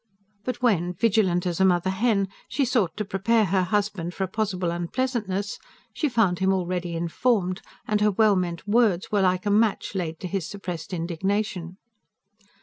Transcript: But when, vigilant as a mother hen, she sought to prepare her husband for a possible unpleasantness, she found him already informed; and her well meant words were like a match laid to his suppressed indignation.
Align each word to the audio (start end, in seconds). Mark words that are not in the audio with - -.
But 0.45 0.63
when, 0.63 0.93
vigilant 0.93 1.45
as 1.45 1.59
a 1.59 1.63
mother 1.65 1.91
hen, 1.91 2.27
she 2.49 2.65
sought 2.65 2.97
to 2.97 3.05
prepare 3.05 3.45
her 3.45 3.61
husband 3.61 4.15
for 4.15 4.23
a 4.23 4.27
possible 4.27 4.71
unpleasantness, 4.71 5.59
she 5.93 6.09
found 6.09 6.39
him 6.39 6.51
already 6.51 6.95
informed; 6.95 7.61
and 7.87 8.01
her 8.01 8.09
well 8.09 8.35
meant 8.35 8.67
words 8.67 9.11
were 9.11 9.21
like 9.21 9.45
a 9.45 9.51
match 9.51 9.93
laid 9.93 10.19
to 10.21 10.27
his 10.27 10.47
suppressed 10.49 10.91
indignation. 10.91 11.77